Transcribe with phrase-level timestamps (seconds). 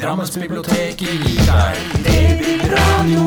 [0.00, 3.24] Drammensbiblioteket gir deg Babyradio.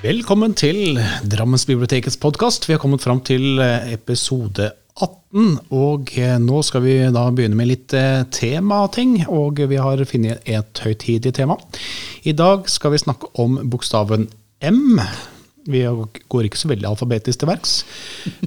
[0.00, 0.96] Velkommen til
[1.28, 2.64] Drammensbibliotekets podkast.
[2.64, 5.58] Vi har kommet fram til eh, episode 18.
[5.76, 9.18] Og eh, nå skal vi da begynne med litt eh, temating.
[9.28, 11.58] Og vi har funnet et høytidig tema.
[12.24, 14.30] I dag skal vi snakke om bokstaven
[14.64, 14.96] M.
[15.68, 15.84] Vi
[16.32, 17.82] går ikke så veldig alfabetisk til verks.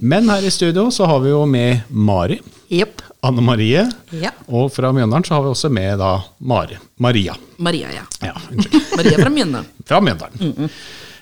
[0.02, 2.42] Men her i studio så har vi jo med Mari.
[2.74, 3.06] Jepp.
[3.26, 3.82] Anne Marie.
[4.14, 4.32] Ja.
[4.54, 6.12] Og fra Mjøndalen så har vi også med da
[6.46, 6.78] Mari.
[7.02, 7.34] Maria.
[7.58, 8.06] Maria, ja.
[8.22, 8.36] Ja.
[8.98, 9.72] Maria fra Mjøndalen.
[9.90, 10.70] Fra Mjøndalen.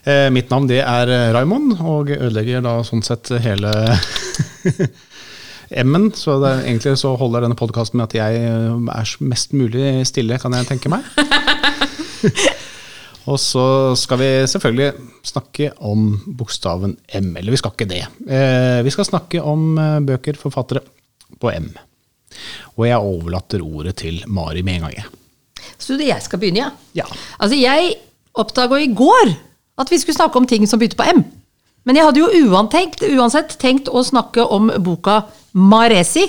[0.04, 3.72] Eh, mitt navn det er eh, Raymond, og ødelegger da sånn sett hele
[5.84, 6.10] M-en.
[6.16, 10.04] Så det er, egentlig så holder denne podkasten med at jeg eh, er mest mulig
[10.10, 11.08] stille, kan jeg tenke meg.
[13.32, 13.66] og så
[14.00, 14.92] skal vi selvfølgelig
[15.32, 17.32] snakke om bokstaven M.
[17.40, 18.04] Eller vi skal ikke det.
[18.28, 20.84] Eh, vi skal snakke om eh, bøker, forfattere,
[21.40, 21.72] på M.
[22.78, 25.12] Og jeg overlater ordet til Mari med en gang.
[25.78, 27.04] Så det jeg skal begynne, ja?
[27.04, 27.08] Ja.
[27.40, 27.96] Altså, jeg
[28.40, 29.34] oppdaga i går
[29.82, 31.24] at vi skulle snakke om ting som begynte på M.
[31.84, 36.24] Men jeg hadde jo uantenkt, uansett tenkt å snakke om boka Maresi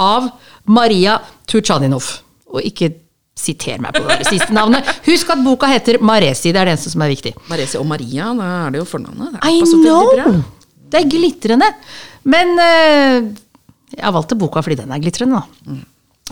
[0.00, 0.28] av
[0.70, 1.18] Maria
[1.50, 2.06] Turchaninov.
[2.54, 2.92] Og ikke
[3.34, 4.86] siter meg på det siste navnet.
[5.08, 7.34] Husk at boka heter Maresi, det er det eneste som er viktig.
[7.50, 9.40] Maresi og Maria, da er det jo fornavnet.
[9.40, 10.28] Det I bra.
[10.28, 10.42] know!
[10.94, 11.68] Det er glitrende.
[12.30, 13.26] Men eh,
[13.98, 15.74] jeg valgte boka fordi den er glitrende, da.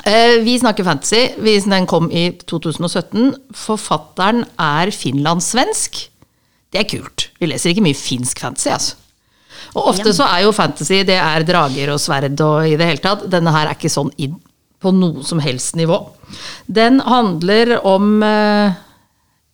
[0.09, 1.35] Eh, vi snakker fantasy.
[1.69, 3.35] Den kom i 2017.
[3.55, 6.01] Forfatteren er finlandssvensk.
[6.73, 7.29] Det er kult.
[7.41, 8.99] Vi leser ikke mye finsk fantasy, altså.
[9.73, 13.03] Og ofte så er jo fantasy det er drager og sverd og i det hele
[13.05, 13.29] tatt.
[13.33, 14.35] Denne her er ikke sånn inn
[14.83, 15.99] på noe som helst nivå.
[16.67, 18.75] Den handler om eh,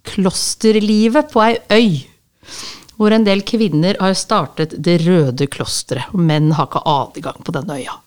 [0.08, 1.90] klosterlivet på ei øy.
[2.98, 6.10] Hvor en del kvinner har startet Det røde klosteret.
[6.12, 7.98] Og menn har ikke adgang på denne øya.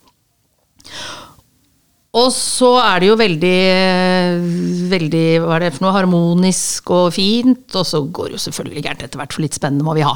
[2.12, 3.60] Og så er det jo veldig,
[4.92, 7.64] veldig hva er det for noe, harmonisk og fint.
[7.72, 10.12] Og så går det jo selvfølgelig gærent etter hvert, for litt spennende må vi ha.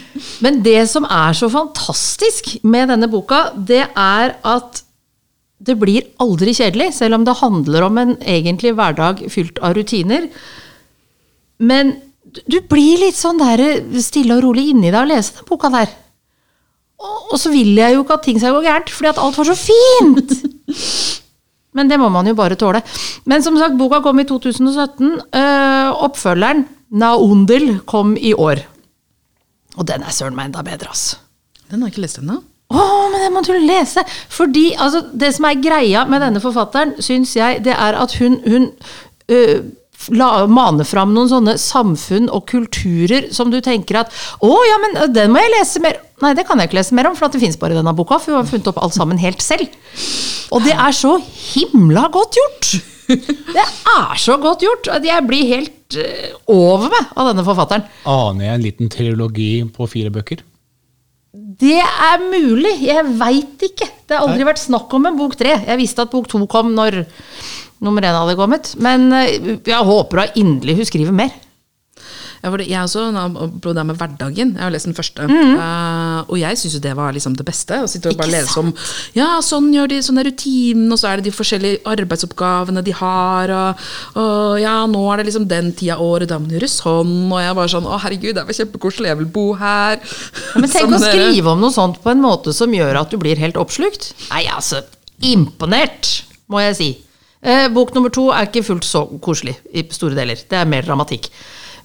[0.44, 4.82] Men det som er så fantastisk med denne boka, det er at
[5.58, 10.28] det blir aldri kjedelig, selv om det handler om en egentlig hverdag fylt av rutiner.
[11.58, 11.96] Men
[12.28, 13.62] du blir litt sånn der
[14.04, 15.92] stille og rolig inni deg og lese den boka der.
[16.98, 19.38] Og, og så vil jeg jo ikke at ting skal gå gærent, fordi at alt
[19.38, 20.34] var så fint!
[21.78, 22.80] Men det må man jo bare tåle.
[23.28, 25.12] Men som sagt, boka kom i 2017.
[25.36, 28.64] Øh, oppfølgeren, Naundel, kom i år.
[29.78, 31.20] Og den er søren meg enda bedre, altså.
[31.68, 32.40] Den har jeg ikke lest ennå.
[32.68, 34.02] Å, men den må du lese!
[34.32, 38.40] Fordi altså, det som er greia med denne forfatteren, syns jeg, det er at hun,
[38.48, 38.70] hun
[39.28, 39.68] øh,
[40.14, 44.14] la, mane fram noen sånne samfunn og kulturer som du tenker at
[44.44, 47.06] å, ja, men den må jeg lese mer Nei, det kan jeg ikke lese mer
[47.06, 48.16] om, for det fins bare i denne boka.
[48.18, 49.70] For hun har funnet opp alt sammen helt selv.
[50.50, 52.70] Og det er så himla godt gjort!
[53.08, 55.96] Det er så godt gjort at jeg blir helt
[56.50, 57.86] over meg av denne forfatteren.
[58.10, 60.42] Aner jeg en liten trilogi på fire bøker?
[61.58, 63.88] Det er mulig, jeg veit ikke.
[64.06, 65.56] Det har aldri vært snakk om en bok tre.
[65.66, 67.00] Jeg visste at bok to kom når
[67.82, 68.72] nummer én hadde kommet.
[68.78, 71.34] Men eh, jeg håper da inderlig hun skriver mer.
[72.38, 75.56] Ja, for det, jeg også, apropos det med hverdagen, jeg har lest den første, Mm.
[75.58, 77.80] Uh, og jeg syns jo det var liksom det beste.
[77.82, 78.70] Å sitte og bare lese om
[79.16, 82.94] Ja, sånn gjør de, sånn er rutinen, og så er det de forskjellige arbeidsoppgavene de
[82.96, 83.82] har, og,
[84.22, 87.16] og ja, nå er det liksom den tida av året, da må du gjøre sånn,
[87.32, 89.98] og jeg bare sånn Å, herregud, det var kjempekoselig, jeg vil bo her.
[90.54, 93.18] Men tenk sånn, å skrive om noe sånt på en måte som gjør at du
[93.20, 94.12] blir helt oppslukt.
[94.30, 94.84] Nei, altså,
[95.24, 96.14] imponert,
[96.48, 96.90] må jeg si.
[97.42, 100.40] Eh, bok nummer to er ikke fullt så koselig i store deler.
[100.48, 101.30] Det er mer dramatikk.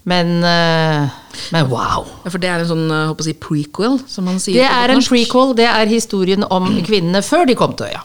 [0.04, 1.12] Men, eh,
[1.54, 2.04] men wow.
[2.24, 4.92] Ja, for det er en sånn håper å si, prequel, som man sier Det er
[4.92, 5.54] en prequel.
[5.56, 8.02] Det er historien om kvinnene før de kom til øya.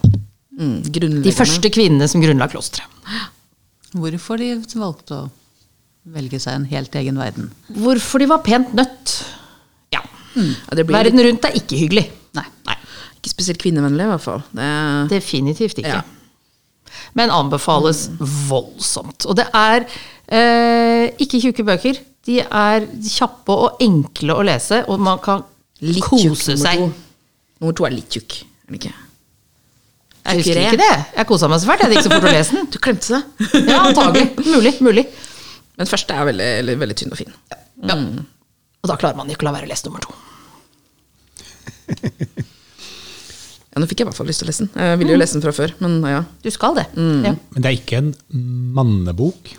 [0.59, 0.77] Mm.
[1.23, 2.87] De første kvinnene som grunnla klosteret.
[3.95, 5.27] Hvorfor de valgte å
[6.13, 7.49] velge seg en helt egen verden.
[7.79, 9.15] Hvorfor de var pent nødt.
[9.93, 10.03] Ja.
[10.35, 12.05] Ja, det blir litt, Verden rundt er ikke hyggelig.
[12.37, 12.45] Nei.
[12.67, 12.77] Nei.
[13.17, 14.43] ikke spesielt kvinnevennlig, i hvert fall.
[14.55, 14.69] Det,
[15.11, 15.99] Definitivt ikke.
[15.99, 16.95] Ja.
[17.17, 18.07] Men anbefales
[18.49, 19.25] voldsomt.
[19.29, 19.85] Og det er
[20.31, 21.99] eh, ikke tjukke bøker.
[22.27, 25.43] De er kjappe og enkle å lese, og man kan
[25.81, 26.81] litt tjukk kose nummer seg.
[26.83, 26.89] to.
[27.59, 28.95] Nummer to er litt tjukk, er det ikke?
[30.29, 30.91] Jeg husker ikke det.
[31.15, 31.81] Jeg kosa meg så fælt.
[31.87, 32.67] Jeg gikk så fort å lese den.
[32.73, 33.21] Du klemte seg
[33.71, 34.27] Ja, antagelig.
[34.45, 34.73] Mulig.
[34.85, 35.05] mulig.
[35.79, 37.31] Men første er veldig, veldig, veldig tynn og fin.
[37.87, 37.95] Ja.
[38.83, 40.13] Og da klarer man ikke å la være å lese nummer to.
[43.69, 44.71] Ja, nå fikk jeg i hvert fall lyst til å lese den.
[44.81, 46.21] Jeg ville jo lese den fra før, men ja.
[46.41, 46.87] Du skal det.
[46.97, 47.33] Ja.
[47.53, 48.07] Men det er ikke en
[48.75, 49.51] mannebok?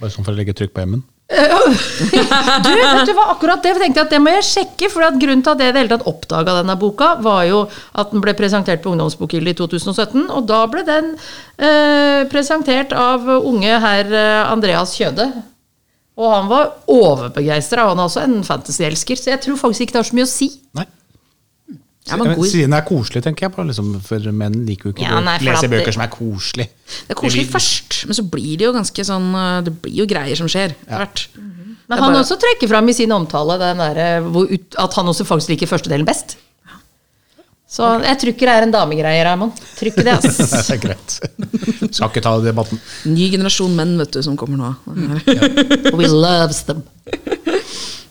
[0.00, 1.04] Bare sånn for å legge trykk på M-en?
[1.26, 4.90] Du, vet du hva, akkurat det tenkte jeg at det må jeg sjekke.
[4.92, 7.64] For at grunnen til at jeg i det hele tatt oppdaga denne boka, var jo
[7.98, 10.28] at den ble presentert på Ungdomsbokgildet i 2017.
[10.30, 15.28] Og da ble den eh, presentert av unge herr eh, Andreas Kjøde.
[16.16, 17.88] Og han var overbegeistra.
[17.90, 20.30] Han er også en fantasy-elsker, så jeg tror faktisk ikke det har så mye å
[20.30, 20.48] si.
[20.78, 20.86] Nei.
[22.06, 23.64] Ja, men god, Siden det er koselig, tenker jeg på.
[23.66, 26.68] Liksom, for menn liker jo ikke Ja, nei, å lese bøker som er koselig.
[26.86, 30.06] det er koselig først, men så blir det jo ganske sånn eh, Det blir jo
[30.06, 31.24] greier som skjer etter hvert.
[31.86, 35.06] Men han bare- også trekker fram i sin omtale den der, hvor ut, at han
[35.10, 36.36] også faktisk liker første delen best.
[37.66, 39.58] Så jeg tror ikke det er en damegreie, Raymond.
[39.74, 40.38] Tror ikke det, ass.
[40.68, 41.16] det er greit.
[41.90, 42.78] Skal ikke ta debatten.
[43.10, 44.70] Ny generasjon menn vet du, som kommer nå.
[45.98, 46.84] We loves them.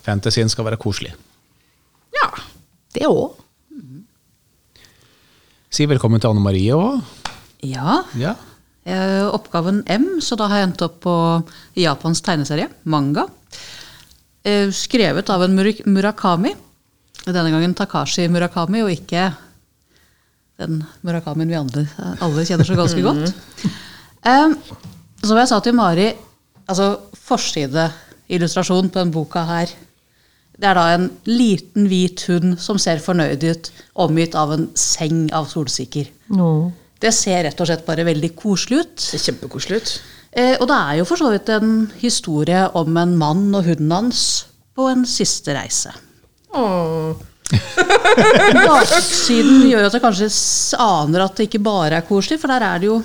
[0.06, 1.13] Fantasien skal være koselig.
[2.19, 2.27] Ja.
[2.95, 3.39] Det òg.
[5.75, 7.01] Si velkommen til Anne Marie òg.
[7.68, 8.36] Ja, Ja.
[8.86, 11.16] eh, oppgaven M, så da har jeg endt opp på
[11.75, 13.25] Japans tegneserie, manga.
[14.45, 16.56] Eh, Skrevet av en Murakami.
[17.25, 19.36] Denne gangen Takashi Murakami, og ikke
[20.57, 21.88] den Murakamien vi andre,
[22.22, 23.33] alle kjenner så ganske godt.
[24.25, 24.57] Um,
[25.22, 26.07] Som jeg sa til Mari,
[26.68, 29.68] altså forsideillustrasjon på denne boka her
[30.56, 33.69] det er da en liten, hvit hund som ser fornøyd ut,
[34.06, 36.10] omgitt av en seng av solsikker.
[36.36, 36.72] No.
[37.02, 38.96] Det ser rett og slett bare veldig koselig ut.
[38.96, 39.94] Det ser kjempekoselig ut.
[40.36, 43.94] Eh, og det er jo for så vidt en historie om en mann og hunden
[43.94, 44.25] hans
[44.75, 45.92] på en siste reise.
[46.56, 47.16] Åh.
[48.66, 50.30] Baksiden gjør at jeg kanskje
[50.81, 53.01] aner at det ikke bare er koselig, for der er det jo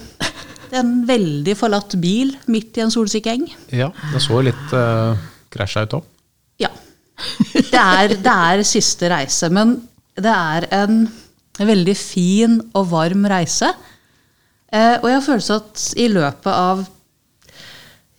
[0.78, 3.48] en veldig forlatt bil midt i en solsikkeeng.
[3.74, 3.90] ja.
[4.14, 5.18] Det så litt uh,
[5.50, 6.06] krasja ut òg.
[6.62, 6.70] Ja.
[7.54, 9.76] Det er, det er siste reise, men
[10.20, 11.04] det er en
[11.60, 13.70] veldig fin og varm reise.
[14.70, 16.84] Eh, og jeg har følelsen at i løpet av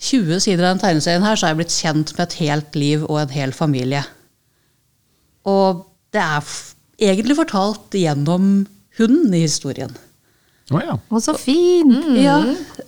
[0.01, 3.06] 20 sider av den tegneserien her, så har jeg blitt kjent med et helt liv
[3.07, 4.03] og en hel familie.
[5.50, 8.65] Og det er f egentlig fortalt gjennom
[9.00, 9.94] hunden i historien.
[10.71, 10.98] Å ja.
[11.09, 11.92] Og så fin!
[12.21, 12.38] Ja,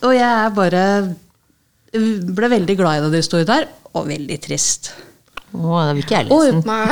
[0.00, 0.84] og jeg er bare
[1.94, 4.92] ble veldig glad i den historien der, og veldig trist.
[5.54, 6.50] Å, det vil ikke jeg lese.
[6.50, 6.60] den.
[6.66, 6.88] Nei.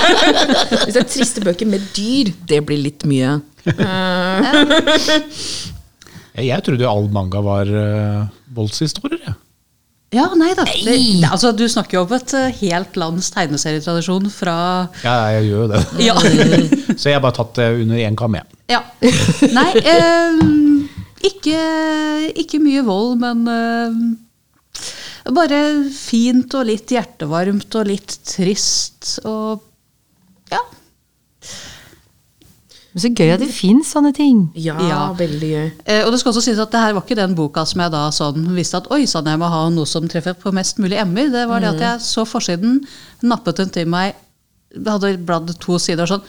[0.84, 3.36] Hvis det er triste bøker med dyr, det blir litt mye.
[6.34, 8.24] Jeg, jeg trodde jo all manga var uh,
[8.56, 9.20] voldshistorier.
[9.28, 9.36] jeg.
[10.14, 10.62] Ja, nei da.
[10.68, 14.54] Det, det, altså, du snakker jo om et eh, helt lands tegneserietradisjon fra
[15.02, 15.80] Ja, jeg gjør jo det.
[16.06, 16.14] Ja.
[17.00, 18.46] Så jeg har bare tatt det under én kam, jeg.
[18.70, 18.78] ja.
[19.56, 20.38] Nei, eh,
[21.26, 21.58] ikke,
[22.44, 23.98] ikke mye vold, men eh,
[25.32, 25.58] bare
[25.94, 29.62] fint og litt hjertevarmt og litt trist og
[30.52, 30.60] ja.
[32.94, 34.42] Men så gøy at det fins sånne ting.
[34.54, 34.98] Ja, Ja.
[35.18, 35.70] veldig gøy.
[35.86, 37.90] Eh, og det skal også sies at det her var ikke den boka som jeg
[37.90, 41.00] da sånn visste at oi sann, jeg må ha noe som treffer på mest mulig
[41.02, 41.32] emmer.
[41.32, 42.84] Det var det at jeg så forsiden,
[43.26, 44.14] nappet den til meg,
[44.86, 46.22] hadde bladd to sider og sånn.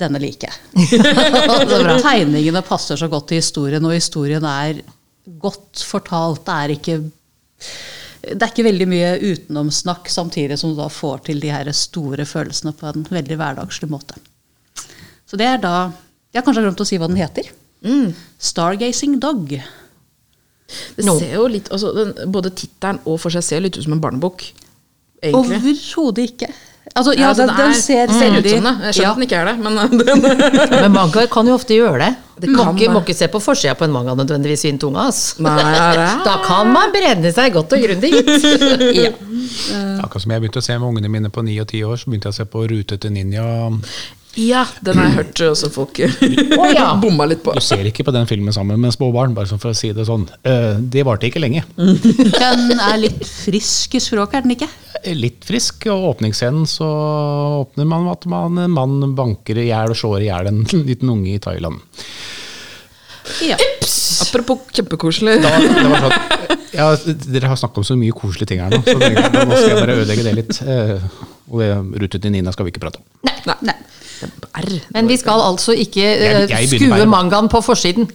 [0.00, 0.98] Denne liker jeg.
[2.02, 4.82] Tegningene passer så godt til historien, og historien er
[5.42, 6.44] godt fortalt.
[6.46, 6.98] Det er ikke
[8.34, 12.26] det er ikke veldig mye utenomsnakk, samtidig som du da får til de her store
[12.28, 14.18] følelsene på en veldig hverdagslig måte.
[15.26, 15.74] Så det er da
[16.30, 17.48] Jeg har kanskje glemt å si hva den heter.
[18.38, 19.50] Stargazing Dog.
[19.50, 21.16] Det no.
[21.18, 24.02] ser jo litt, altså, den, Både tittelen og for seg ser litt ut som en
[24.02, 24.44] barnebok.
[25.26, 26.50] Overhodet ikke.
[26.94, 28.74] Altså, ja, altså, den, den den, ser ser ut som det.
[28.90, 29.10] Jeg skjønner ja.
[29.10, 29.72] at den ikke er det, men
[30.06, 32.12] den, Men manga kan jo ofte gjøre det.
[32.40, 35.08] Det må, kan ikke, må ikke se på forsida på en manga nødvendigvis i tunga.
[35.10, 35.42] Altså.
[35.44, 35.56] Nei?
[36.28, 38.14] Da kan man brenne seg godt og grundig.
[39.04, 39.10] ja.
[40.00, 42.10] Akkurat som jeg begynte å se med ungene mine på ni og ti år, så
[42.10, 43.44] begynte jeg å se på Rute til ninja.
[44.38, 46.10] Ja, den har jeg hørt også folk ja.
[47.02, 47.54] bomma litt på.
[47.56, 50.06] Du ser ikke på den filmen sammen med små barn, bare for å si det
[50.06, 50.28] sånn.
[50.46, 51.64] Eh, Det varte ikke lenge.
[51.76, 54.70] Den er litt frisk i språket, er den ikke?
[55.18, 56.86] Litt frisk, og åpningsscenen så
[57.64, 60.62] åpner man med at man, en mann banker i hjel og slår i hjel en
[60.86, 61.82] liten unge i Thailand.
[63.46, 63.56] Ja.
[64.26, 65.38] Apropos kjempekoselig.
[65.42, 66.88] Da, det var sånn, ja,
[67.34, 69.96] dere har snakket om så mye koselige ting her nå, så nå skal jeg bare
[70.02, 70.60] ødelegge det litt.
[70.62, 71.06] Eh,
[71.50, 71.70] Og det
[72.04, 73.06] Rute til Nina skal vi ikke prate om.
[73.26, 73.56] Nei.
[73.66, 73.76] Nei.
[74.94, 78.06] Men vi skal altså ikke eh, Jeg- jeg skue bare- mangaen på forsiden.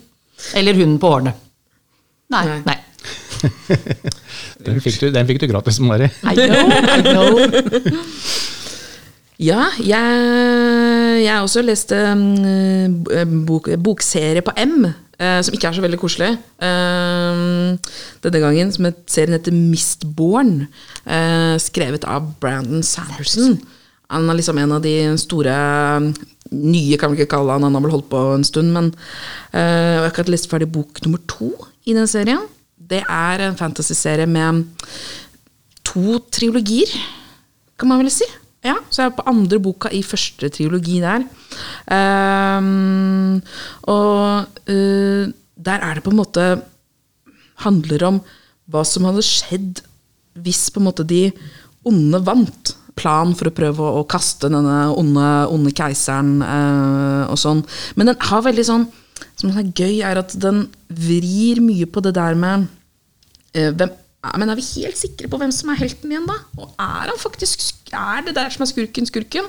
[0.53, 1.33] Eller hunden på hårene.
[2.31, 2.45] Nei.
[2.65, 2.77] Nei.
[4.65, 6.07] Den fikk du, den fikk du gratis, Mari.
[6.23, 7.37] I know, I know.
[9.37, 13.03] Ja, jeg, jeg har også lest um,
[13.45, 14.85] bok, bokserie på M,
[15.19, 16.31] eh, som ikke er så veldig koselig.
[16.63, 17.93] Eh,
[18.25, 20.67] denne gangen som et serien heter Mistborn,
[21.05, 23.59] eh, skrevet av Brandon Sanderson.
[24.13, 25.55] Han er liksom en av de store
[26.53, 28.91] nye, kan vi ikke kalle han, han har vel holdt på en stund, men
[29.51, 31.51] eh, jeg har akkurat lest ferdig bok nummer to
[31.89, 32.45] i den serien.
[32.77, 34.65] Det er en fantasyserie med
[35.85, 36.91] to trilogier,
[37.79, 38.27] kan man vel si.
[38.65, 41.25] Ja, Så jeg er på andre boka i første triologi der.
[41.85, 43.41] Um,
[43.91, 46.47] og uh, der er det på en måte
[47.63, 48.17] Handler om
[48.67, 49.79] hva som hadde skjedd
[50.43, 51.29] hvis på en måte de
[51.87, 52.73] onde vant.
[52.99, 57.61] Plan for å prøve å, å kaste denne onde, onde keiseren uh, og sånn.
[57.95, 58.87] Men den har veldig sånn
[59.39, 62.65] Som er gøy, er at den vrir mye på det der med
[63.55, 63.93] uh, hvem,
[64.39, 66.37] Men er vi helt sikre på hvem som er helten igjen, da?
[66.59, 69.45] Og er han faktisk Er det der som er skurken, skurken?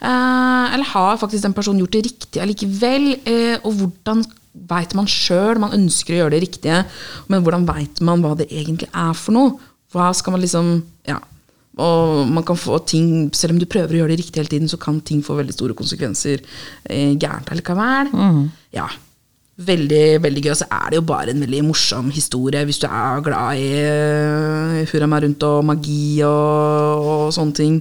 [0.00, 3.10] Eh, eller har faktisk den personen gjort det riktige allikevel?
[3.24, 4.24] Eh, og hvordan
[4.70, 6.84] veit man sjøl Man ønsker å gjøre det riktige,
[7.30, 9.58] men hvordan veit man hva det egentlig er for noe?
[9.94, 11.20] Hva skal man liksom Ja.
[11.80, 14.68] Og man kan få ting, Selv om du prøver å gjøre det riktig hele tiden,
[14.68, 16.42] så kan ting få veldig store konsekvenser
[16.84, 18.10] eh, gærent allikevel.
[18.74, 18.88] Ja,
[19.60, 20.52] Veldig veldig gøy.
[20.54, 23.66] Og så er det jo bare en veldig morsom historie hvis du er glad i
[23.84, 27.80] uh, hurra meg rundt og magi og, og sånne ting.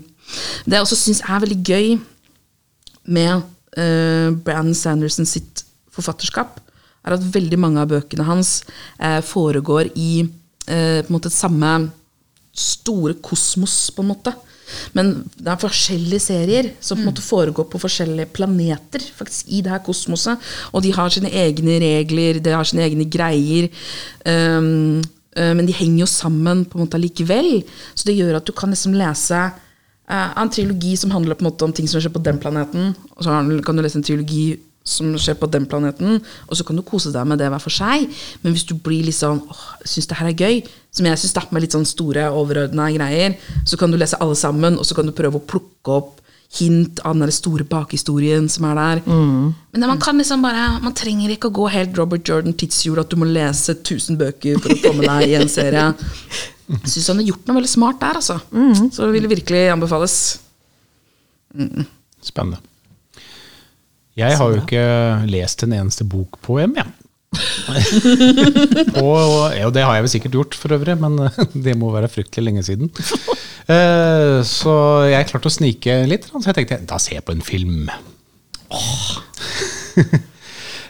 [0.66, 1.94] Det jeg også syns er veldig gøy
[3.10, 3.46] med
[3.80, 5.64] uh, Brandon Sanderson sitt
[5.96, 6.60] forfatterskap,
[7.06, 8.60] er at veldig mange av bøkene hans
[9.00, 11.72] uh, foregår i uh, på en måte samme
[12.60, 14.34] store kosmos, på en måte.
[14.98, 19.62] Men det er forskjellige serier som på en måte foregår på forskjellige planeter faktisk i
[19.66, 20.50] det her kosmoset.
[20.74, 23.70] Og de har sine egne regler, de har sine egne greier.
[24.26, 25.00] Um,
[25.38, 27.60] uh, men de henger jo sammen på en måte allikevel.
[27.94, 31.52] Så det gjør at du kan liksom lese uh, en trilogi som handler på en
[31.52, 32.94] måte om ting som skjer på den planeten.
[33.18, 34.52] Og så kan du lese en trilogi
[34.84, 37.74] som skjer på den planeten, og så kan du kose deg med det hver for
[37.74, 38.08] seg.
[38.44, 40.62] Men hvis du blir litt sånn åh, syns det her er gøy,
[40.96, 44.80] som jeg syns, med litt sånn store, overordna greier, så kan du lese alle sammen,
[44.80, 46.16] og så kan du prøve å plukke opp
[46.58, 49.02] hint av den store bakhistorien som er der.
[49.06, 53.12] Men man kan liksom bare Man trenger ikke å gå helt Robert Jordan tidshjul, at
[53.12, 55.92] du må lese 1000 bøker for å med deg i en serie.
[56.70, 58.40] Jeg syns han har gjort noe veldig smart der, altså.
[58.94, 60.18] Så det vil virkelig anbefales.
[62.22, 62.62] Spennende.
[64.20, 64.86] Jeg har jo ikke
[65.32, 66.90] lest en eneste bok på M, jeg.
[68.98, 71.20] og, ja, det har jeg vel sikkert gjort for øvrig, men
[71.66, 72.90] det må være fryktelig lenge siden.
[73.70, 74.74] Uh, Så
[75.12, 77.90] jeg klarte å snike litt, så jeg tenkte da ser jeg på en film.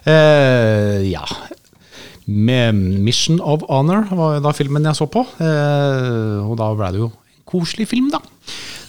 [0.09, 1.25] Eh, ja.
[2.25, 5.25] Med Mission of Honor var da filmen jeg så på.
[5.41, 8.21] Uh, Og da ble det jo en koselig film, da.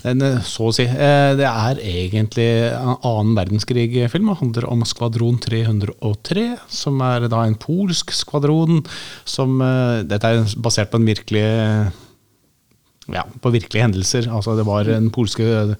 [0.04, 0.85] Eh, så å si.
[0.85, 4.30] eh, Det er egentlig en annen verdenskrig-film.
[4.33, 8.85] Det handler om Skvadron 303, som er da en polsk skvadron
[9.25, 11.45] som eh, Dette er basert på en virkelig
[13.11, 14.28] ja, på virkelige hendelser.
[14.30, 15.76] Altså det var Den polske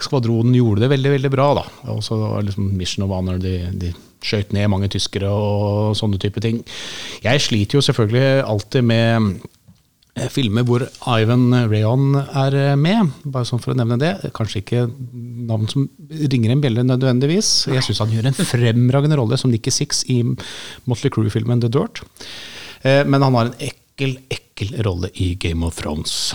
[0.00, 1.54] skvadronen gjorde det veldig veldig bra.
[1.60, 1.64] da.
[1.92, 3.92] Og så var liksom Mission of Honor, de, de
[4.24, 6.62] skjøt ned mange tyskere og sånne type ting.
[7.24, 9.40] Jeg sliter jo selvfølgelig alltid med
[10.28, 14.12] filmer hvor Ivan Rayon er eh, med, bare sånn for å nevne det.
[14.36, 14.84] Kanskje ikke
[15.48, 17.50] navn som ringer en bjelle nødvendigvis.
[17.72, 20.20] Jeg syns han gjør en fremragende rolle som Nikki Six i
[20.90, 22.02] Motley Crew-filmen The Dirt.
[22.82, 26.34] Eh, Men han har en ekkel, ekkel rolle i Game of Thrones.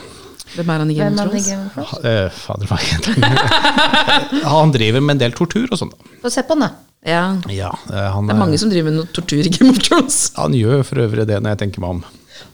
[0.55, 2.03] Hvem er han i Game of Thrones?
[2.05, 4.43] Eh, Fader, hva heter han?
[4.55, 5.91] Han driver med en del tortur og sånn.
[6.21, 6.69] Få se på han, da.
[7.05, 7.23] Ja.
[7.53, 10.19] Ja, eh, han, Det er mange som driver med noe tortur i Game of Thrones.
[10.37, 12.05] han gjør for øvrig det når jeg tenker meg om.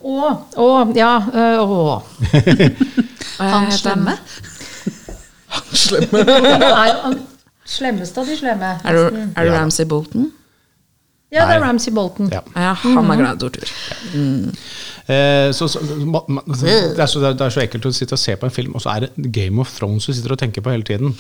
[0.02, 1.12] Å, å, ja.
[1.34, 2.04] øh, Å.
[3.42, 4.18] Han slemme?
[5.74, 6.24] Slemme.
[6.26, 7.18] Han er jo han
[7.68, 8.70] slemmeste av de slemme.
[8.86, 10.30] Er du, er du Ramsay Bolton?
[11.32, 12.28] Ja, det er Ramsay Bolton.
[12.28, 12.42] Ja.
[12.56, 13.70] Ja, han er glad i tortur.
[15.12, 18.36] Eh, så, så, ma, det, er så, det er så ekkelt å sitte og se
[18.36, 20.74] på en film, og så er det Game of Thrones du sitter og tenker på
[20.74, 21.14] hele tiden.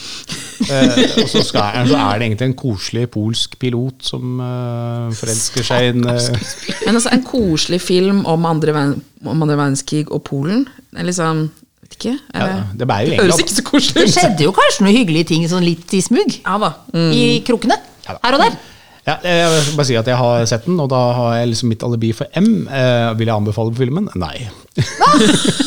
[0.67, 5.65] Eh, og så, skal, så er det egentlig en koselig polsk pilot som uh, forelsker
[5.65, 6.19] seg i en uh,
[6.85, 8.75] Men altså, en koselig film om andre,
[9.23, 11.47] om andre verdenskrig og Polen er liksom
[11.87, 12.17] ikke.
[12.35, 15.65] ja, Det det høres ikke så koselig Det skjedde jo kanskje noen hyggelige ting sånn
[15.65, 16.35] litt i smug.
[16.43, 16.73] Ja da.
[16.93, 17.09] Mm.
[17.15, 17.79] I krokene.
[18.05, 18.21] Ja da.
[18.27, 18.59] Her og der.
[19.07, 21.71] Ja, Jeg vil bare si at jeg har sett den, og da har jeg liksom
[21.73, 22.67] mitt alibi for M.
[22.69, 24.09] Eh, vil jeg anbefale på filmen?
[24.21, 24.47] Nei.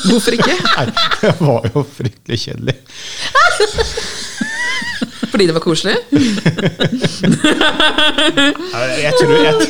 [0.07, 0.55] Hvorfor ikke?
[0.79, 0.87] Nei,
[1.21, 2.77] Det var jo fryktelig kjedelig.
[5.35, 5.97] Fordi det var koselig?
[9.05, 9.67] Jeg tror, jeg,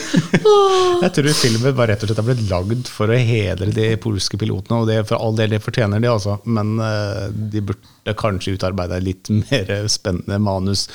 [1.03, 4.39] jeg tror filmen bare rett og slett har blitt lagd for å hedre de polske
[4.41, 6.37] pilotene, og det, for all del det fortjener de, altså.
[6.45, 10.87] Men eh, de burde kanskje utarbeide litt mer spennende manus.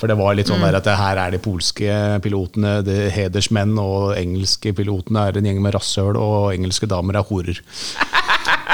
[0.00, 4.12] For det var litt sånn der at her er de polske pilotene, de hedersmenn, og
[4.18, 7.62] engelske pilotene er en gjeng med rasshøl, og engelske damer er horer.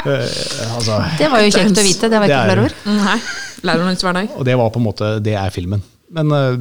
[0.04, 2.08] Eh, altså, Det var jo kjekt å vite.
[2.12, 2.72] Det var jeg ikke klar over.
[2.84, 3.18] Mm, Nei.
[3.64, 4.28] Lærer noe nytt hver dag.
[4.36, 5.82] og det var på en måte Det er filmen.
[6.12, 6.56] Men eh,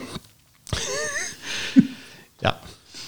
[2.40, 2.52] Ja.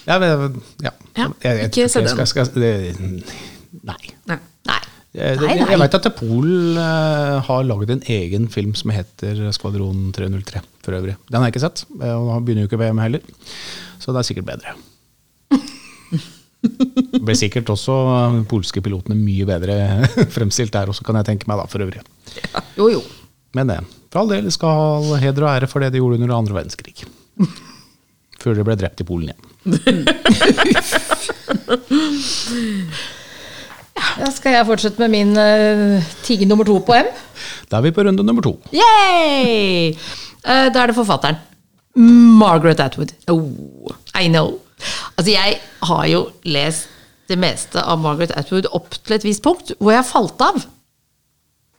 [0.05, 0.51] Ja, ja.
[0.83, 2.09] Ja, Jeg- jeg ikke se den.
[2.09, 2.97] skal- skal- det-
[3.83, 3.97] Nei.
[4.27, 4.39] Nei.
[4.67, 4.79] Nei.
[5.15, 5.71] Eh, Nei, nei.
[5.71, 11.17] Jeg vet at Polen har laget en egen film som heter Skvadron 303, for øvrig.
[11.31, 13.21] Den har jeg ikke sett, og han begynner jo ikke VM heller.
[14.01, 14.75] Så det er sikkert bedre.
[16.63, 17.95] Det ble sikkert også
[18.51, 19.75] polske pilotene mye bedre
[20.37, 22.03] fremstilt der også, kan jeg tenke meg, da, for øvrig.
[22.79, 23.03] Jo, jo.
[23.57, 23.81] Men det,
[24.13, 26.95] for all del skal heder og ære for det de gjorde under andre verdenskrig.
[28.43, 29.43] Før de ble drept i Polen igjen.
[33.93, 37.09] Da skal jeg fortsette med min uh, tigge nummer to på M.
[37.71, 38.57] Da er vi på runde nummer to.
[38.75, 39.93] Yay!
[40.43, 41.39] Uh, da er det forfatteren.
[42.41, 43.13] Margaret Atwood.
[43.31, 44.59] Oh, I know.
[45.17, 46.89] Altså, jeg har jo lest
[47.31, 50.59] det meste av Margaret Atwood opp til et visst punkt, hvor jeg falt av.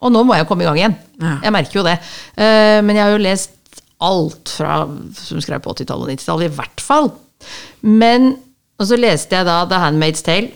[0.03, 0.95] Og nå må jeg komme i gang igjen.
[1.21, 1.35] Ja.
[1.45, 1.97] Jeg merker jo det.
[2.35, 4.81] Eh, men jeg har jo lest alt fra
[5.15, 7.11] som skrev på 80-tallet og 90-tallet, i hvert fall.
[7.85, 8.33] Men
[8.81, 10.49] Og så leste jeg da The Handmaid's Tale,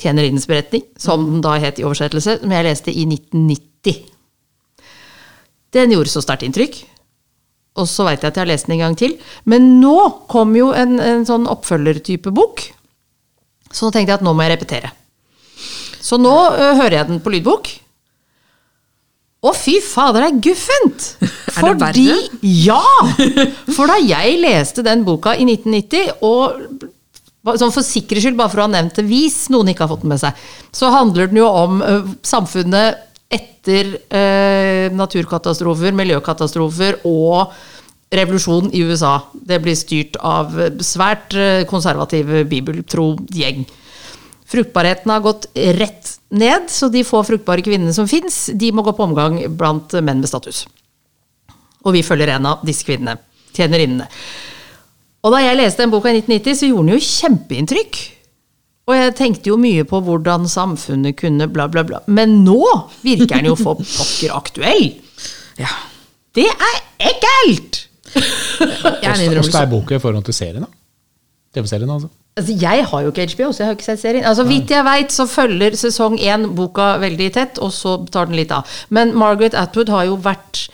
[0.00, 4.00] Tjenerinnens beretning, som den da het i oversettelse, som jeg leste i 1990.
[5.76, 6.80] Den gjorde så sterkt inntrykk.
[7.80, 9.16] Og så veit jeg at jeg har lest den en gang til.
[9.48, 9.96] Men nå
[10.30, 12.66] kom jo en, en sånn oppfølgertype bok.
[13.70, 14.92] Så nå tenkte jeg at nå må jeg repetere.
[16.00, 17.70] Så nå uh, hører jeg den på lydbok.
[19.40, 21.12] Å, fy fader, det er guffent!
[21.60, 22.16] Er det verre?
[22.44, 22.82] Ja!
[23.74, 28.62] For da jeg leste den boka i 1990, og sånn for sikkerhets skyld, bare for
[28.62, 30.36] å ha nevnt det, hvis noen ikke har fått den med seg,
[30.76, 31.80] så handler den jo om
[32.26, 37.52] samfunnet etter eh, naturkatastrofer, miljøkatastrofer og
[38.10, 39.20] revolusjonen i USA.
[39.32, 41.36] Det blir styrt av svært
[41.70, 43.62] konservative bibeltro gjeng.
[44.50, 45.46] Fruktbarheten har gått
[45.78, 49.94] rett ned, så de få fruktbare kvinnene som fins, de må gå på omgang blant
[50.02, 50.64] menn med status.
[51.86, 53.20] Og vi følger en av disse kvinnene.
[53.54, 54.08] Tjenerinnene.
[55.20, 58.00] Og da jeg leste den boka i 1990, så gjorde den jo kjempeinntrykk.
[58.90, 62.02] Og jeg tenkte jo mye på hvordan samfunnet kunne bla, bla, bla.
[62.10, 62.58] Men nå
[63.04, 64.88] virker den jo for pokker aktuell.
[65.60, 65.70] Ja.
[66.34, 66.76] Det er
[67.10, 67.84] ekkelt!
[68.58, 70.70] Hvordan er boka i forhold til serien, da?
[71.54, 72.10] TV-serien, altså.
[72.38, 74.24] Altså, jeg har jo ikke HBO, så jeg har ikke sett serien.
[74.24, 78.38] Altså, Vidt jeg veit, så følger sesong én boka veldig tett, og så tar den
[78.38, 78.66] litt av.
[78.94, 80.68] Men Margaret Atwood har jo vært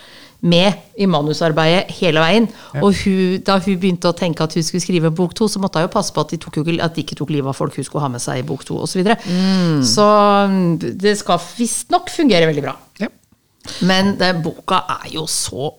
[0.47, 2.49] med i manusarbeidet hele veien.
[2.81, 5.83] Og hun, da hun begynte å tenke at hun skulle skrive bok to, så måtte
[5.83, 7.87] hun jo passe på at de, tok, at de ikke tok livet av folk hun
[7.87, 8.95] skulle ha med seg i bok to, osv.
[8.97, 9.19] Så, videre.
[9.87, 10.07] så
[10.53, 10.71] mm,
[11.03, 12.77] det skal visstnok fungere veldig bra.
[13.03, 13.11] Ja.
[13.87, 15.75] Men den boka er jo så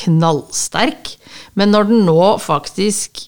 [0.00, 1.14] knallsterk.
[1.58, 3.26] Men når den nå faktisk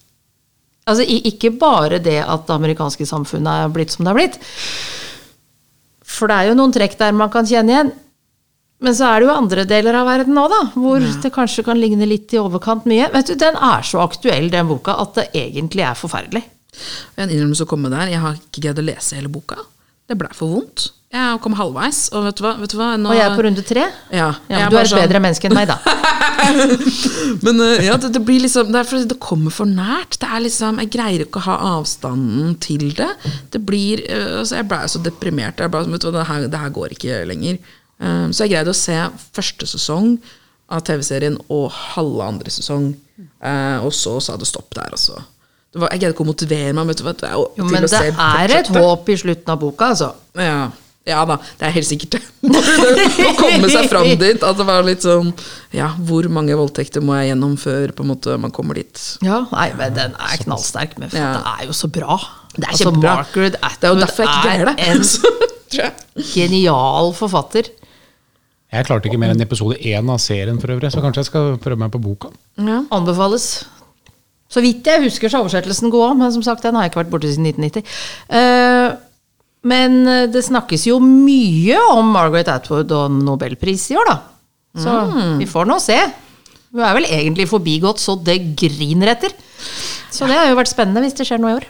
[0.89, 4.39] Altså ikke bare det at det amerikanske samfunnet er blitt som det er blitt.
[6.01, 7.91] For det er jo noen trekk der man kan kjenne igjen.
[8.81, 10.61] Men så er det jo andre deler av verden òg, da.
[10.79, 13.09] Hvor det kanskje kan ligne litt i overkant mye.
[13.15, 16.45] Vet du, Den er så aktuell, den boka, at det egentlig er forferdelig.
[17.19, 18.13] En innrømmelse å komme der.
[18.13, 19.59] Jeg har ikke greid å lese hele boka.
[20.09, 20.93] Det blei for vondt.
[21.09, 22.51] Jeg kom halvveis, og vet du hva?
[22.61, 22.91] Vet du hva?
[23.01, 23.87] Nå, Og jeg er på runde tre.
[24.13, 25.79] Ja, Ja, du er et sånn- bedre menneske enn meg, da.
[27.45, 30.19] Men eh, ja, det, det blir liksom Det det kommer for nært.
[30.21, 33.09] Det er liksom Jeg greier ikke å ha avstanden til det.
[33.55, 35.59] Det blir eh, altså Jeg blei så deprimert.
[35.65, 37.59] Jeg ble, vet du, hva, det, her, det her går ikke lenger.
[38.01, 38.97] Eh, så jeg greide å se
[39.37, 40.17] første sesong
[40.69, 42.91] av TV-serien og halve andre sesong.
[43.43, 45.17] Uh, og så sa det stopp der, altså.
[45.75, 47.83] Det var, jeg greide ikke å motivere meg vet du, hva, til Jo, å men
[47.83, 50.13] det se er et håp i slutten av boka, altså.
[50.39, 50.69] Ja.
[51.09, 52.21] ja da, det er helt sikkert det.
[53.27, 54.45] Å komme seg fram dit.
[54.47, 55.33] At det var litt sånn
[55.75, 59.03] Ja, hvor mange voldtekter må jeg gjennom før på en måte man kommer dit?
[59.27, 61.33] Ja, nei, men den er knallsterk, men Ja.
[61.41, 62.21] det er jo så bra.
[62.55, 63.17] Det er altså, kjempebra.
[63.25, 64.77] Margaret Det er jo derfor jeg ikke greier det.
[64.87, 67.73] en genial forfatter.
[68.69, 71.55] Jeg klarte ikke mer enn episode én av serien for øvrig, så kanskje jeg skal
[71.63, 72.31] prøve meg på boka.
[72.61, 72.83] Ja.
[72.93, 73.65] Anbefales.
[74.49, 76.93] Så vidt jeg husker, så er oversettelsen god òg, men som sagt, den har jeg
[76.93, 77.97] ikke vært borte siden 1990.
[78.29, 78.97] Uh,
[79.69, 84.19] men eh, det snakkes jo mye om Margaret Atwood og nobelpris i år, da.
[84.79, 84.93] Så
[85.41, 85.97] vi får nå se.
[86.71, 89.35] Hun er vel egentlig forbigått så det griner etter.
[90.13, 91.67] Så det har jo vært spennende hvis det skjer noe i år.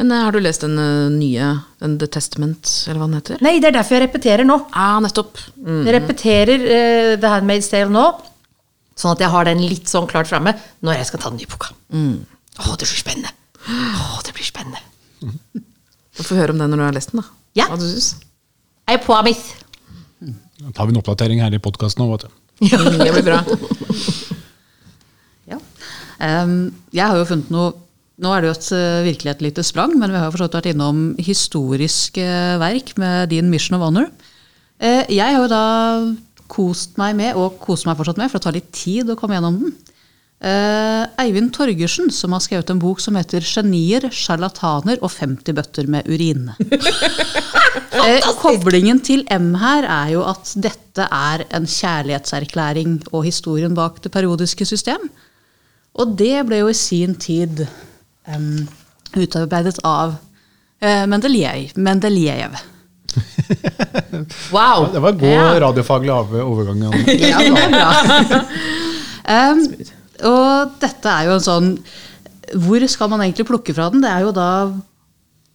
[0.00, 1.50] Men eh, har du lest den eh, nye,
[1.82, 3.42] den The Testament, eller hva den heter?
[3.44, 4.58] Nei, det er derfor jeg repeterer nå.
[4.74, 5.38] Ah, nettopp.
[5.58, 5.82] Mm.
[5.86, 8.04] Jeg repeterer uh, The Handmaid's Tale nå,
[8.98, 11.50] sånn at jeg har den litt sånn klart framme når jeg skal ta den nye
[11.50, 11.72] boka.
[11.94, 13.34] Å, det blir spennende!
[13.64, 14.82] Å, det blir spennende.
[16.14, 17.40] Du får høre om den når du har lest den, da.
[17.58, 17.68] Ja.
[17.70, 18.14] Hva du synes.
[18.90, 19.62] I promise.
[20.60, 22.40] Da tar vi en oppdatering her i podkasten nå, vet du.
[22.70, 22.78] Ja.
[22.78, 23.42] det blir bra.
[25.44, 25.58] Ja.
[26.16, 27.74] Um, jeg har jo funnet noe
[28.22, 30.44] Nå er det jo et, eh, virkelig et lite sprang, men vi har jo for
[30.44, 32.26] så vidt vært innom historiske
[32.62, 34.06] verk med din Mission of Honor.
[34.78, 35.64] Eh, jeg har jo da
[36.46, 39.34] kost meg med, og koser meg fortsatt med, for det tar litt tid å komme
[39.34, 39.74] gjennom den.
[40.44, 45.88] Eh, Eivind Torgersen, som har skrevet en bok som heter 'Genier, sjarlataner og 50 bøtter
[45.88, 46.52] med urin'.
[48.04, 54.02] eh, koblingen til M her er jo at dette er en kjærlighetserklæring og historien bak
[54.02, 55.08] det periodiske system.
[55.94, 57.66] Og det ble jo i sin tid
[58.28, 58.68] em,
[59.14, 61.74] utarbeidet av uh, Mendelejev.
[61.76, 62.56] Mendelejev.
[64.54, 64.88] Wow!
[64.92, 66.82] Det var god radiofaglig overgang.
[67.06, 68.40] Ja, det var bra.
[69.34, 69.60] Em,
[70.28, 71.68] og dette er jo en sånn
[72.60, 74.02] Hvor skal man egentlig plukke fra den?
[74.04, 74.48] Det er jo da